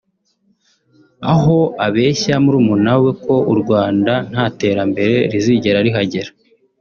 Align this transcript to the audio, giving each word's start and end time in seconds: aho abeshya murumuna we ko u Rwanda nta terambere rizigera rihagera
aho 1.33 1.57
abeshya 1.85 2.35
murumuna 2.43 2.93
we 3.03 3.11
ko 3.23 3.35
u 3.53 3.55
Rwanda 3.61 4.13
nta 4.31 4.45
terambere 4.59 5.15
rizigera 5.31 5.79
rihagera 5.87 6.29